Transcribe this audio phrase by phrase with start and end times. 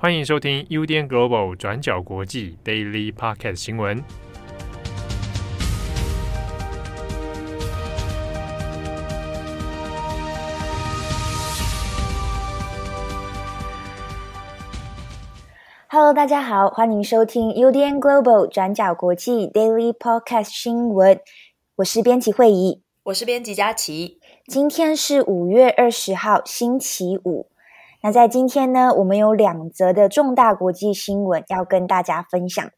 [0.00, 4.00] 欢迎收听 UDN Global 转角国际 Daily Podcast 新闻。
[15.88, 21.20] Hello，大家好，欢迎收听 UDN Global 转角国际 Daily Podcast 新闻。
[21.74, 24.20] 我是编辑慧仪，我是编辑佳琪。
[24.46, 27.48] 今天是五月二十号，星期五。
[28.08, 32.70] 那在今天呢，我们有两则的重大国际新闻要跟大家分享。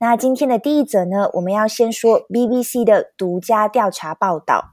[0.00, 4.72] 那今天的第一则呢，我们要先说 BBC 的独家调查报道。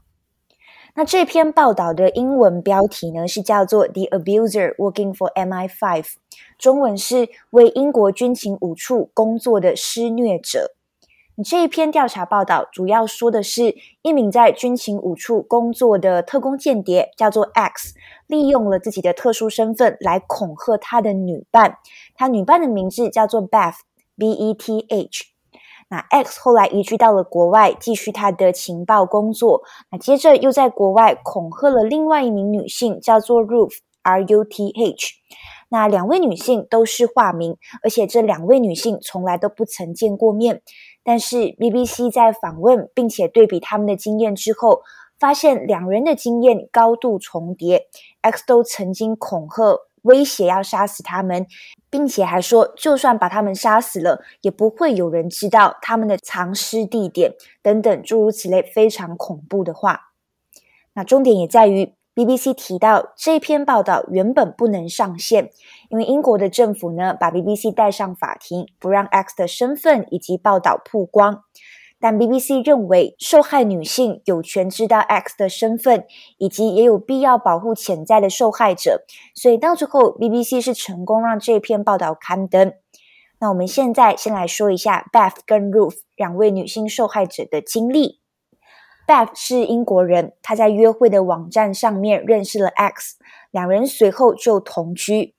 [0.96, 6.04] 那这篇报道的英文标题呢，是叫做 “The Abuser Working for MI5”，
[6.58, 10.72] 中文是为英国军情五处工作的施虐者。
[11.42, 17.94] 这一篇调查报道主要说的是一名在军情五处工作的特工间谍，叫做 X，
[18.26, 21.78] 利用了自己的特殊身份来恐吓他的女伴。
[22.14, 25.24] 他女伴的名字叫做 Beth，B-E-T-H。
[25.88, 29.62] 那 X 后来移居到了国外，继续他的情报工作。
[29.90, 35.14] 那接着又在国外恐吓了另外一名女性，叫做 Ruth，R-U-T-H。
[35.72, 40.62] 那两位女性都是化名，而且这两位女性从来都不曾见过面。
[41.04, 44.82] 但是 BBC 在访问并且对比他们的经验之后，
[45.18, 47.86] 发现两人的经验高度重叠。
[48.20, 51.46] X 都曾经恐吓、威胁要杀死他们，
[51.88, 60.00] 并且还说，就算把他们杀死了，也不会有人知道他们的藏尸地点等等诸如此类非常恐怖的话。
[60.94, 61.94] 那重点也在于。
[62.20, 65.50] BBC 提到，这篇报道原本不能上线，
[65.88, 71.44] 因为英国的政府呢，把 BBC 带上法庭，不让 X 的身份以及报道曝光。
[71.98, 76.04] 但 BBC 认为，受害女性有权知道 X 的身份，
[76.36, 79.02] 以及也有必要保护潜在的受害者，
[79.34, 82.74] 所以到最后，BBC 是成功让这篇报道刊登。
[83.38, 88.19] 那我们现在先来说一下 Beth 跟 Ruth 两位女性受害者的经历。
[89.10, 93.16] Beth 是英国人，她在约会的网站上面认识了 X，
[93.50, 95.34] 两人随后就同居。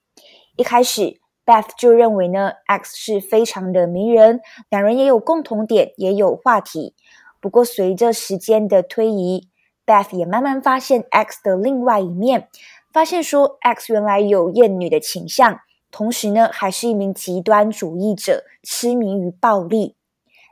[0.57, 6.95] 一开始，Beth 就认为呢，X 是非常的迷人，两人也有共同点，也有话题。
[7.39, 9.47] 不过，随着时间的推移
[9.85, 12.49] ，Beth 也慢慢发现 X 的另外一面，
[12.91, 19.95] 发现说 X 原来有厌女的倾向，同时呢，还是一名极端主义者，痴迷于暴力。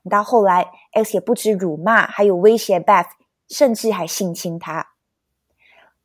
[0.07, 3.07] 到后来，X 也不止辱骂，还有威胁 Beth，
[3.49, 4.89] 甚至还性侵她。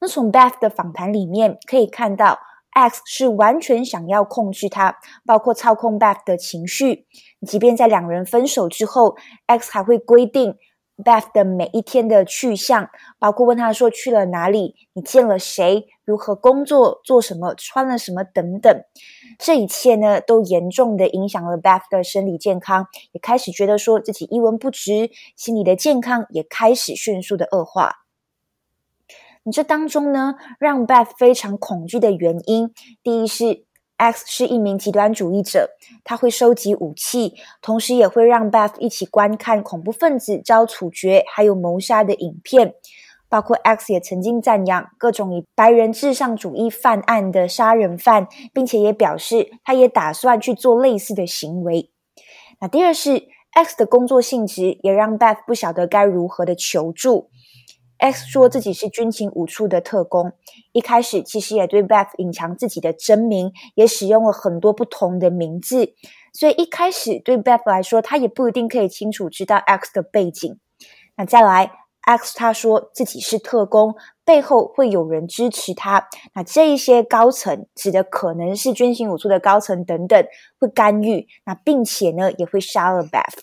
[0.00, 2.38] 那从 Beth 的访谈里面可以看到
[2.70, 7.06] ，X 是完全想要控制她，包括操控 Beth 的情绪。
[7.46, 9.16] 即便在两人分手之后
[9.46, 10.56] ，X 还会规定
[10.96, 12.88] Beth 的每一天的去向，
[13.18, 18.84] 包括问她说去了哪里，你见了谁，如何工作，做什么，穿了什么等等。
[19.38, 27.96] 这一切呢，都严重的影响了 Beth 的生理健康，也开始觉得说自己一文不值，心理的健康也开始迅速的恶化。
[29.42, 32.72] 你这当中呢，让 Beth 非常恐惧的原因，
[33.02, 33.63] 第一是
[33.96, 35.70] X 是一名极端主义者，
[36.02, 42.74] 他会收集武器，同时也会让 Beth 一起观看恐怖分子遭处决还有谋杀的影片。
[43.28, 51.90] 包括 X 也曾经赞扬各种以白人至上主义犯案的杀人犯，并且也表示他也打算去做类似的行为。
[52.60, 57.30] 那第二是 X 的工作性质也让 Beth 不晓得该如何的求助。
[57.98, 60.32] X 说自己是军情五处的特工，
[60.72, 65.94] 一开始其实也对 Beth 隐藏自己的真名，也使用了很多不同的名字，
[66.32, 70.58] 所以一开始对 Beth 来说，他也不一定可以清楚知道 X 的背景。
[71.16, 71.70] 那再来。
[72.06, 73.94] X 他说自己是特工，
[74.26, 76.06] 背后会有人支持他。
[76.34, 80.22] 那这一些高层指的可能是军情五处的高层等等
[80.60, 83.38] 会干预，那并且呢也会杀了 Beth。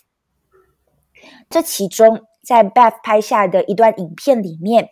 [1.50, 4.90] 这其中在 Beth 拍下的一段影片里面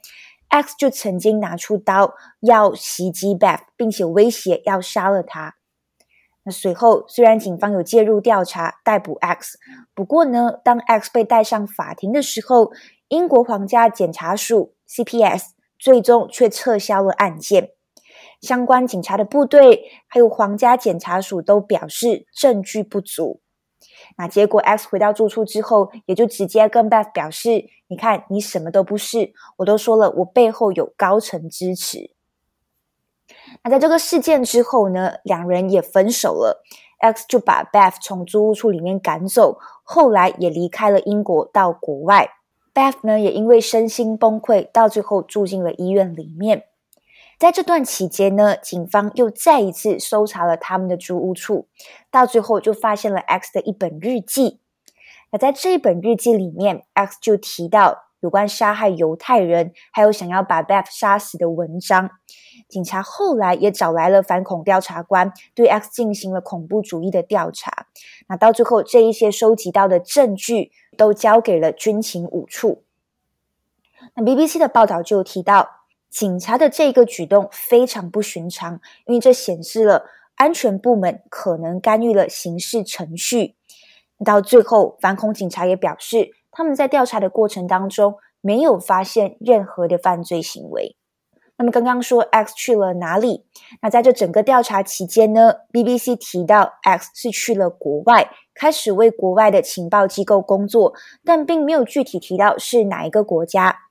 [0.48, 5.56] ，X 就曾经拿出刀要袭击 Beth，并且威胁要杀了他。
[6.42, 9.58] 那随后虽然警方有介入调查逮捕 X，
[9.94, 12.70] 不过呢，当 X 被带上法庭的时候，
[13.08, 15.48] 英国皇家检察署 CPS
[15.78, 17.70] 最终却撤销了案件，
[18.40, 23.42] 相关警察的部队还有皇家检察署都表示证据不足。
[24.16, 32.10] 那结果 X 回到住处之后，也就直接跟 Beth 表示：“你看，你什么都不是，我都说了，我背后有高层支持。”
[33.62, 36.62] 那在这个事件之后呢，两人也分手了
[36.98, 42.30] ，X 就把 Beth 从租屋处里面赶走，后来也离开了英国到国外。
[42.74, 46.64] Beth 呢，也因为身心崩溃，到最后住进了医院里面。
[47.40, 51.68] 在这段期间呢，警方又再一次搜查了他们的租屋处，
[52.10, 54.60] 到最后就发现了 X 的一本日记。
[55.30, 62.10] 那在这一本日记里面，X 就提到有关杀害犹太人，还有想要把 Beth 杀死的文章。
[62.68, 67.86] 警察后来也找来了反恐调查官，对 X 进行了恐怖主义的调查。
[68.28, 72.82] 那到最后，这一些收集到的证据都交给了军情五处。
[74.14, 75.79] 那 BBC 的报道就提到，
[76.10, 80.04] 警察的这个举动非常不寻常，因为这显示了
[80.34, 83.54] 安全部门可能干预了刑事程序。
[84.24, 90.96] 到最后，反恐警察也表示，他们在调查的过程当中没有发现任何的犯罪行为。
[91.56, 93.44] 那么刚刚说 X 去了哪里？
[93.82, 103.89] 那在这整个调查期间呢，BBC 提到 X 是去了国外，开始为国外的情报机构工作，但并没有具体提到是哪一个国家。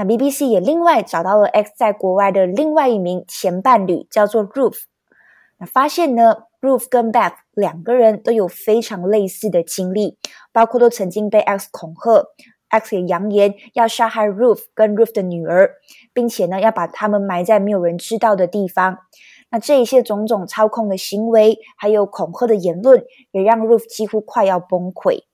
[0.00, 4.84] 那 BBC 也另外找到了 X 在国外的另外一名前伴侣，叫做 Ruth。
[5.58, 10.16] 那发现呢，Ruth 跟 Beth 两个人都有非常类似的经历，
[10.52, 12.24] 包括都曾经被 X 恐吓
[12.70, 15.72] ，X 也扬言要杀害 Ruth 跟 Ruth 的女儿，
[16.14, 19.00] 并且呢要把他们埋在没有人知道的地方。
[19.50, 25.24] 那这一些种种操控的行为，还有恐吓的言论，也让 Ruth 几乎快要崩溃。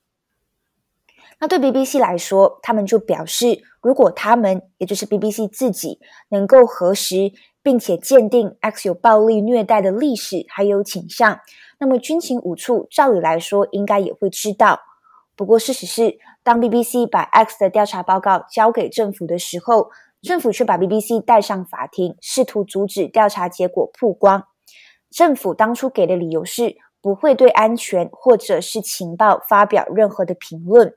[1.39, 6.01] 那对 BBC 来说，他们就表示，如果他们，也就是 BBC 自己，
[6.31, 7.31] 能够核实
[7.63, 11.39] 并且鉴定 X 有暴力虐待的历史还有倾向，
[11.79, 14.81] 那么军情五处照理来说应该也会知道。
[15.37, 19.91] 不过事实是，当 BBC 把 X 的调查报告交给政府的时候，
[20.21, 24.49] 政府却把 BBC 带上法庭，试图阻止调查结果曝光。
[25.13, 30.93] 政府当初给的理由是，不会对安全或者是情报发表任何的评论。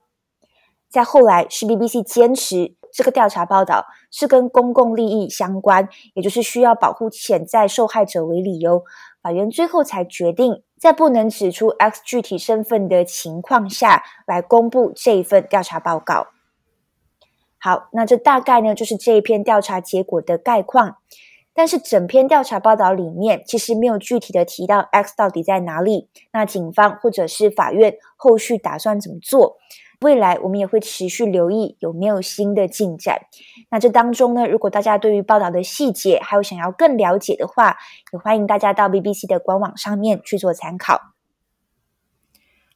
[0.90, 8.84] 再后来是 BBC 坚持这个调查报道是跟公共利益相关，也就是需要保护潜在受害者为理由，
[9.22, 16.28] 法院最后才决定在不能指出 X 具体身份的情况下来公布这一份调查报告。
[17.60, 20.96] 好，那这大概呢就是这一篇调查结果的概况，
[21.54, 29.58] 但是整篇调查报道里面其实没有具体的提到 X 到底在哪里，那警方或者是法院后续打算怎么做？
[30.02, 33.22] 未来我们也会持续留意有没有新的进展。
[33.70, 37.78] 那这当中呢，如果大家对于报道的细节还有想要更了解的话，
[38.14, 41.14] 也欢迎大家到 BBC 的官网上面去做参考。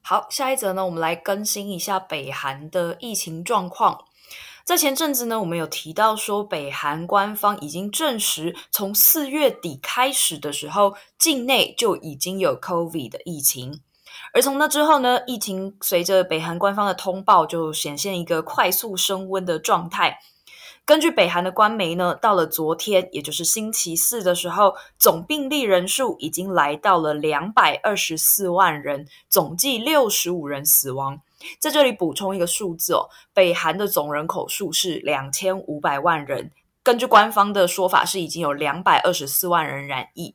[0.01, 4.03] 好，下一则呢，我们来更新一下北韩的疫情状况。
[4.65, 13.81] 在前阵子呢，我们有提到说，北韩官方已经证实，从四月底开始的时候，境内就已经有 COVID 的疫情。
[14.33, 20.17] 而从那之后呢，疫情随着北韩官方的通报，就显现一个快速升温的状态。
[20.85, 31.21] 根据北韩的官媒呢，到了昨天，也就是星期四的时候，总病例人数已经来到了两百二十四万人，总计六十五人死亡。
[31.59, 36.51] 在这里补充一个数字哦，北韩的总人口数是两千五百万人，
[36.81, 40.33] 根据官方的说法，是已经有两百二十四万人染疫。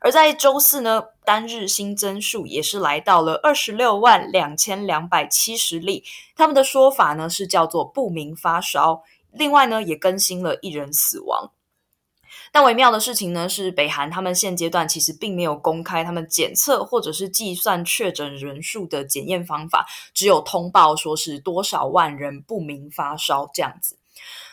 [0.00, 6.04] 而在周四呢，单日新增数也是来到了二十六万两千两百七十例。
[6.36, 9.02] 他们的说法呢是叫做不明发烧。
[9.32, 11.52] 另外呢，也更新了一人死亡。
[12.50, 23.97] 但微妙的事情呢是，北韩他们现阶段其实并没有公开他们检测或者是计算确诊人数的检验方法，只有通报说是多少万人不明发烧这样子。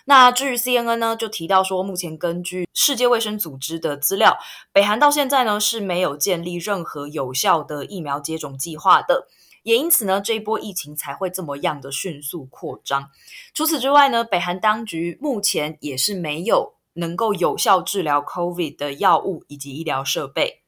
[0.07, 4.37] 那至于 CNN 呢，就提到说，目前根据世界卫生组织的资料，
[4.71, 9.27] 北韩到现在呢是没有建立任何有效的疫苗接种计划的，
[9.63, 13.09] 也因此呢，这一波疫情才会这么样的迅速扩张。
[13.55, 20.64] 除此之外呢，北韩当局目前也是没有能够有效治疗 COVID 的药物以及医疗设备。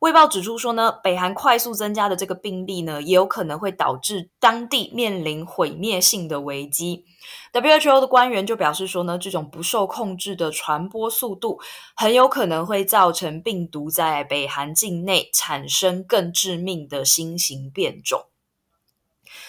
[0.00, 7.04] 卫报指出说呢，北韩快速增加的这个病例呢，也有可能会导致当地面临毁灭性的危机。
[7.52, 11.60] WHO 的官员就表示说呢，这种不受控制的传播速度，
[11.94, 18.24] 很有可能会造成病毒在北韩境内产生更致命的新型变种。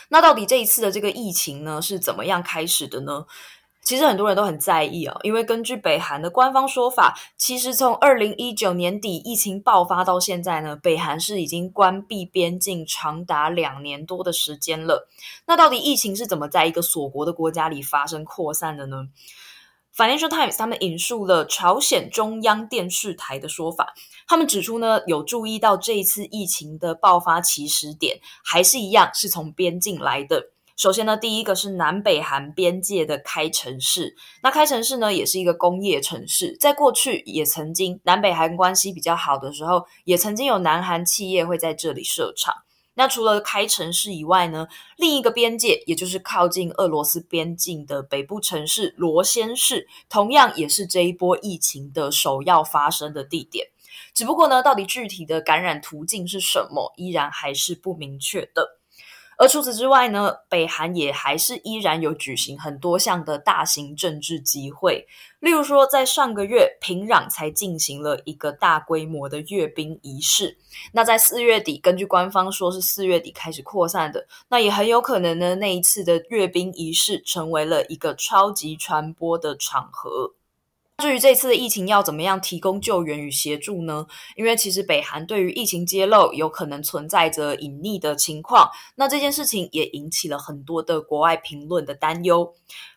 [0.10, 3.26] 那到底这一次的这个疫情呢，是怎么样开始的呢？
[3.84, 15.10] 其实很多人都很在意哦，因为根据北韩的官方说法，其实从二零一九年底疫情爆发到现在呢，北韩是已经关闭边境长达两年多的时间了。
[15.48, 19.08] 那到底疫情是怎么在一个锁国的国家里发生扩散的呢
[19.98, 23.96] ？Financial Times 他们引述了朝鲜中央电视台的说法，
[24.28, 30.51] 他们指出呢，有注意到这一次疫情的爆发起始点还是一样，是从边境来的。
[30.78, 34.16] 首先呢，第一个是南北韩边界的开城市。
[34.42, 42.54] 那开城市呢，也是一个工业城市，在过去也曾经南北韩关系比较好的时候，也曾经有南韩企业会在这里设厂。
[42.94, 53.68] 那除了开城市以外呢，另一个边界，也就是靠近俄罗斯边境的北部城市罗先市，同样也是这一波疫情的首要发生的地点。
[54.14, 58.71] 只不过呢，到底具体的感染途径是什么，依然还是不明确的。
[59.42, 65.08] 而除此之外呢，北韩也还是依然有举行很多项的大型政治集会，
[65.40, 70.60] 例如说，在上个月，平壤才进行了一个大规模的阅兵仪式。
[70.92, 80.36] 那在四月底，根据官方说是四月底开始扩散的，那也很有可能呢，那一次的阅兵仪式成为了一个超级传播的场合。
[81.02, 84.06] 至于这次的疫情要怎么样提供救援与协助呢？
[84.36, 92.54] 因为其实北韩对于疫情揭露有可能存在着隐匿的情况，那这件事情也引起了很多的国外评论的担忧。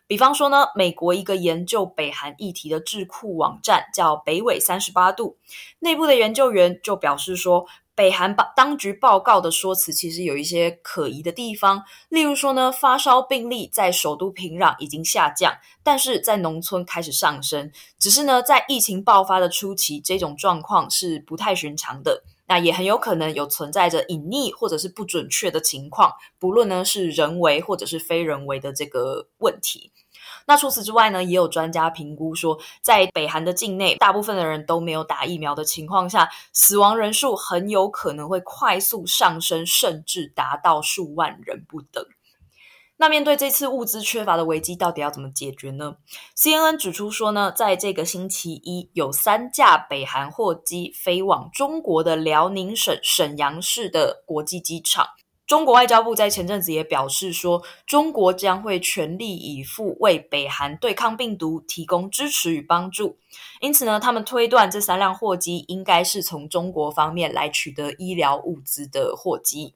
[0.07, 5.37] 比方说呢，美国一个研究北韩议题的智库网站叫北纬三十八度，
[5.79, 17.71] 内部的研究员就表示说，北韩报当局报告的说辞其实有一些可疑的地方，例如说呢，发烧病例在首都平壤已经下降，但是在农村开始上升。
[17.97, 22.23] 只是呢，在疫情爆发的初期，这种状况是不太寻常的。
[22.47, 29.91] 那也很有可能有存在着隐匿或者是不准确的情况，不论呢是人为或者是非人为的这个问题。
[30.47, 42.05] 那除此之外呢，也有专家评估说，在北韩的境内，大部分的人都没有打疫苗的情况下，死亡人数很有可能会快速上升，甚至达到数万人不等。
[42.97, 45.95] 那面对这次物资缺乏的危机，到底要怎么解决呢
[46.37, 55.07] ？CNN 指出说呢，在这个星期一，有三架北韩货机飞往中国的辽宁省沈阳市的国际机场。
[55.47, 63.19] 中国外交部在前阵子也表示说，中国将会全力以赴为北韩对抗病毒提供支持与帮助。
[63.61, 69.75] 因此呢，他们推断这三辆货机应该是从中国方面来取得医疗物资的货机。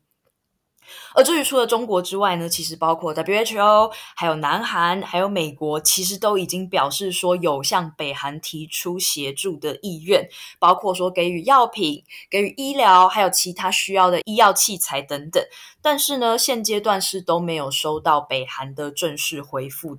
[1.15, 10.29] 而至于除了中国之外呢，其实包括 WHO、还有南韩、还有美国，其实都已经表示说有向北韩提出协助的意愿，
[10.59, 15.43] 包括说给予药品、给予医疗，还有其他需要的医药器材等等。
[15.81, 19.97] 但是呢，现阶段是都没有收到北韩的正式回复。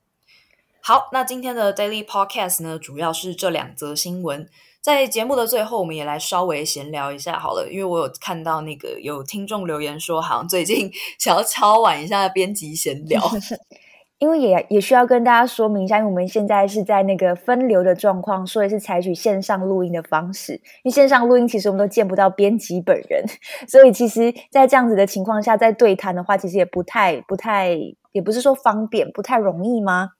[0.82, 4.48] 好，那今天的 Daily Podcast 呢，主要是这两则新闻。
[4.82, 13.20] 在节目的最后，我们也来稍微闲聊一下好了，因为我有看到那个有听众留言说，好像最近 想要敲碗一下编辑闲聊，
[14.18, 20.54] 因为也也需要跟大家说明一下，因为我们现在是在那个分流的状况，所以是采取线上录音的方式。
[20.54, 23.24] 因为线上录音其实我们都见不到编辑本人，
[23.68, 27.76] 所以其实，在这样子的情况下，在对谈的话，其实也不太不太，
[28.12, 30.10] 也不是说方便，不太容易吗？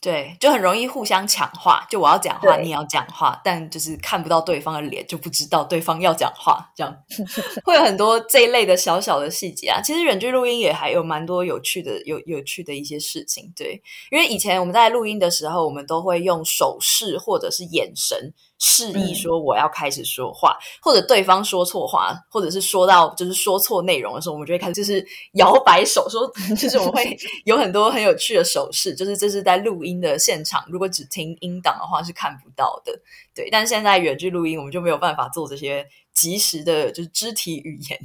[0.00, 1.86] 对，就很容易互相抢话。
[1.90, 6.70] 就我要讲话，你也要讲话，但就是看不到对方的脸，就不知道对方要讲话。
[6.74, 6.96] 这样
[7.64, 9.80] 会有很多这一类的小小的细节啊。
[9.82, 13.52] 其实远距录音也还有蛮多有趣的、有有趣的一些事情。
[13.56, 18.32] 对，因为以前我们在录音的时候，我们都会用手势或者是眼神。
[18.60, 26.28] 示意说我要开始说话，嗯、或者对方说错话，或者是说到就是说错内容的时候，我们就会开始就是摇摆手，说
[26.58, 32.92] 就是我们会有很多很有趣的手势，就是这是在录音的现场，如果只听音档的话是看不到的，
[33.34, 33.48] 对。
[33.50, 37.98] 但是现在远距录音，我们就没有办法做这些及时的，就是肢体语言。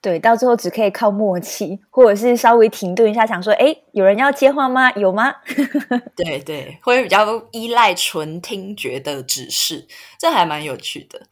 [0.00, 4.92] 对，到最后只可以靠默契，或者是稍微停顿一下，想说：“哎，有人要接话吗？
[4.92, 5.32] 有吗？”
[6.14, 9.88] 对对，会比较依赖纯听觉的指示，
[10.18, 11.26] 这还蛮有趣的。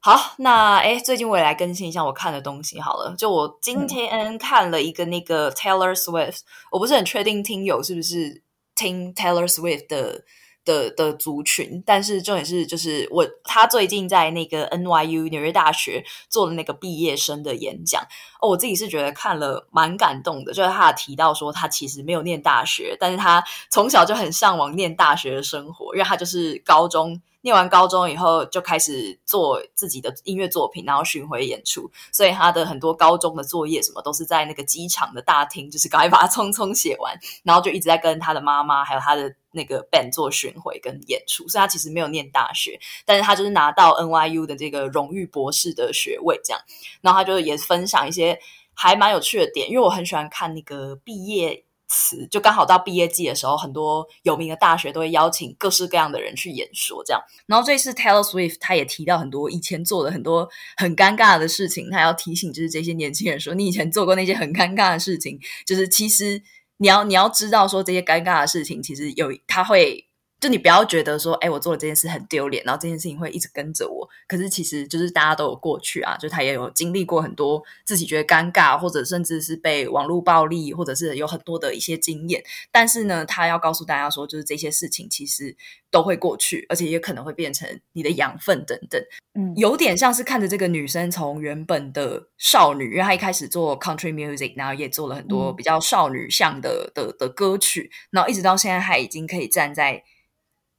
[0.00, 3.14] 好，那哎，最近我也来更新一下我看的东西好了。
[3.16, 8.42] 就我今天看了一个那个 Taylor Swift，嗯，我不是很确定听友是不是
[8.76, 10.24] 听 Taylor Swift 的。
[10.66, 18.02] 的的族群，但是重点是，就是我他最近在那个 NYU 纽约大学做的那个毕业生的演讲，
[18.40, 20.52] 哦，我自己是觉得看了蛮感动的。
[20.52, 23.40] 就是他提到说，他其实没有念大学，但是他
[23.70, 27.22] 从小就很向往念大学的生活，因为他就是高中。
[27.46, 31.88] 念完高中以后，就开始做自己的音乐作品，然后巡回演出。
[32.10, 41.46] 所以他的很多高中的作业什么，都是在那个机场的大厅，就是赶快把它匆匆写完，然后就一直在跟他的妈妈还有他的那个 band 做巡回跟演出。
[41.46, 46.60] 所以他其实没有念大学，但是他就是拿到 NYU 的这个荣誉博士的学位，这样。
[47.00, 48.36] 然后他就也分享一些
[48.74, 51.62] 还蛮有趣的点，因为我很喜欢看那个毕业。
[51.88, 57.22] 词就刚好到毕业季的时候，很多有名的大学都会邀请各式各样的人去演说，这样。
[57.46, 66.42] 然后这次 Taylor Swift 他也提到很多以前做的很多很尴尬的事情，他要提醒就是这些年轻人说，你以前做过那些很尴尬的事情，就是其实
[66.78, 70.05] 你要你要知道说这些尴尬的事情，其实有他会。
[70.38, 74.06] 就你不要觉得说，哎，我做了这件事很丢脸，然后这件事情会一直跟着我。
[74.28, 82.44] 可是其实就是大家都有过去啊，就他也有经历过很多自己觉得尴尬，或者甚至是被网络暴力，或者是有很多的一些经验。
[82.70, 85.56] 但是呢，他要告诉大家说，就是这些事情其实
[85.90, 89.02] 都会过去，而且也可能会变成你的养分等等。
[89.32, 100.04] 嗯，有点像是看着这个女生从原本的少女，因为她一开始做 country music，然后也做了很多比较少女向的、嗯、的的歌曲，然后一直到现在，她已经可以站在。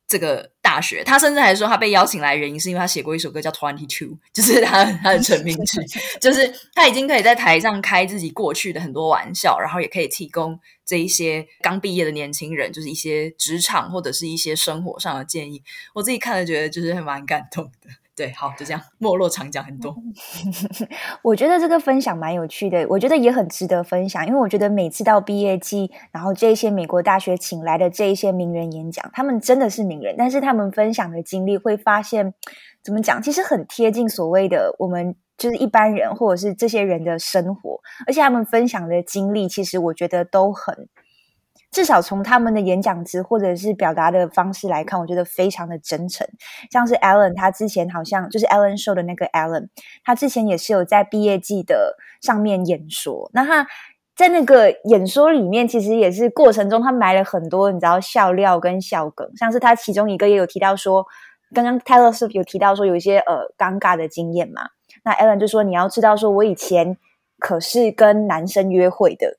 [0.08, 5.82] 这个大学，他甚至还说他被邀请来原因是因为他写过一首歌叫《Twenty Two》，就是他他的成名曲，
[6.22, 15.62] 就是他已经可以在台上开自己过去的很多玩笑，然后也可以提供这一些刚毕业的年轻人，就是一些职场或者是一些生活上的建议。
[15.94, 17.90] 我自己看了觉得就是还蛮感动的。
[18.18, 19.96] 对，好，就这样，没落长讲很多。
[21.22, 32.34] 我觉得这个分享蛮有趣的，我觉得也很值得分享，因为我觉得每次到毕业季，然后这些美国大学请来的这一些名人演讲，他们真的是名人，但是他们分享的经历会发现，
[32.84, 40.90] 怎么讲，其实很贴近所谓的我们就是一般人或者是这些人的生活，而且他们分享的经历，其实我觉得都很。
[41.70, 46.26] 至少从他们的演讲词或者是表达的方式来看，我觉得非常的真诚。
[46.72, 49.68] 像是 Alan，他之前好像就是 Alan Show 的那个 Alan，
[50.04, 53.30] 他之前也是有在毕业季的上面演说。
[53.34, 53.68] 那他
[54.16, 59.30] 在那个演说里面，其实也是过程中他埋了很多你知道笑料跟笑梗。
[59.36, 61.06] 像是他其中一个也有提到说，
[61.54, 64.70] 刚刚 Taylor 是有提到说有一些呃尴尬的经验嘛。
[65.04, 66.98] 那 Alan 就说你要知道说，我以前
[67.40, 69.38] 可是跟男生约会的。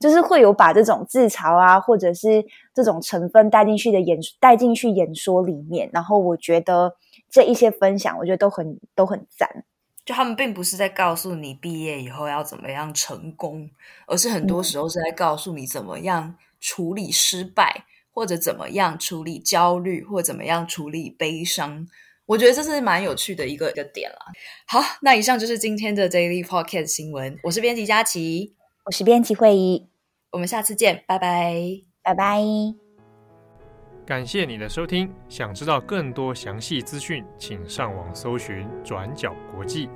[0.00, 6.96] 就是会有把这种自嘲啊，或者是这种成分带进去的演带进去演说里面，然后我觉得
[7.30, 9.64] 这一些分享，我觉得都很都很赞。
[10.02, 13.70] 就他们并不是在告诉你毕业以后要怎么样成功，
[14.06, 21.86] 而是很多时候是在告诉你怎么样处理失败，嗯、或者怎么样处理焦虑，或怎么样处理悲伤。
[22.24, 24.18] 我觉得这是蛮有趣的一个一个点了。
[24.66, 27.38] 好，那以上就是今天的 Daily Podcast 新闻。
[27.42, 28.54] 我是编辑佳琪，
[28.86, 29.89] 我是编辑慧仪。
[30.32, 31.54] 我们下次见，拜拜，
[32.02, 32.40] 拜拜。
[34.06, 39.88] 感谢你的收听，想知道更多详细资讯，请上网搜寻“转角国际”。